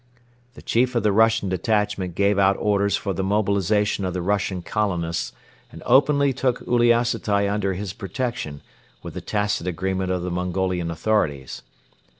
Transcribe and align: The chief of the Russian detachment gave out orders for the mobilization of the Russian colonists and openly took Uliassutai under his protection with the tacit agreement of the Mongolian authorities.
The 0.55 0.63
chief 0.63 0.95
of 0.95 1.03
the 1.03 1.11
Russian 1.11 1.47
detachment 1.49 2.15
gave 2.15 2.39
out 2.39 2.57
orders 2.57 2.95
for 2.97 3.13
the 3.13 3.23
mobilization 3.23 4.03
of 4.03 4.15
the 4.15 4.21
Russian 4.23 4.63
colonists 4.63 5.31
and 5.71 5.83
openly 5.85 6.33
took 6.33 6.57
Uliassutai 6.61 7.47
under 7.47 7.75
his 7.75 7.93
protection 7.93 8.61
with 9.03 9.13
the 9.13 9.21
tacit 9.21 9.67
agreement 9.67 10.11
of 10.11 10.23
the 10.23 10.31
Mongolian 10.31 10.89
authorities. 10.89 11.61